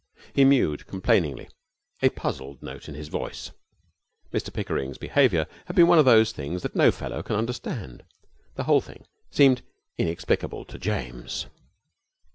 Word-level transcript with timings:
He 0.33 0.45
mewed 0.45 0.87
complainingly, 0.87 1.47
a 2.01 2.09
puzzled 2.09 2.63
note 2.63 2.89
in 2.89 2.95
his 2.95 3.07
voice. 3.07 3.51
Mr 4.33 4.51
Pickering's 4.51 4.97
behaviour 4.97 5.45
had 5.67 5.75
been 5.75 5.85
one 5.85 5.99
of 5.99 6.05
those 6.05 6.31
things 6.31 6.63
that 6.63 6.75
no 6.75 6.89
fellow 6.91 7.21
can 7.21 7.35
understand. 7.35 8.01
The 8.55 8.63
whole 8.63 8.81
thing 8.81 9.05
seemed 9.29 9.61
inexplicable 9.99 10.65
to 10.65 10.79
James. 10.79 11.45